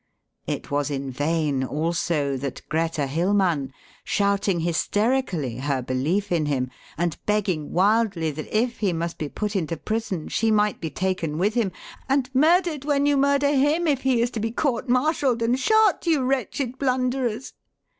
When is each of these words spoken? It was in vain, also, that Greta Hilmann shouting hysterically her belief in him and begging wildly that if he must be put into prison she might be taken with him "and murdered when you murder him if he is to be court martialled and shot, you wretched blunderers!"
It 0.47 0.71
was 0.71 0.89
in 0.89 1.11
vain, 1.11 1.63
also, 1.63 2.35
that 2.35 2.67
Greta 2.69 3.05
Hilmann 3.05 3.71
shouting 4.03 4.61
hysterically 4.61 5.57
her 5.57 5.83
belief 5.83 6.31
in 6.31 6.47
him 6.47 6.71
and 6.97 7.19
begging 7.27 7.71
wildly 7.71 8.31
that 8.31 8.47
if 8.47 8.79
he 8.79 8.93
must 8.93 9.19
be 9.19 9.29
put 9.29 9.55
into 9.55 9.77
prison 9.77 10.27
she 10.27 10.49
might 10.49 10.81
be 10.81 10.89
taken 10.89 11.37
with 11.37 11.53
him 11.53 11.71
"and 12.09 12.33
murdered 12.33 12.83
when 12.83 13.05
you 13.05 13.15
murder 13.15 13.51
him 13.51 13.85
if 13.85 14.01
he 14.01 14.23
is 14.23 14.31
to 14.31 14.39
be 14.39 14.49
court 14.49 14.87
martialled 14.89 15.43
and 15.43 15.59
shot, 15.59 16.07
you 16.07 16.23
wretched 16.25 16.79
blunderers!" 16.79 17.53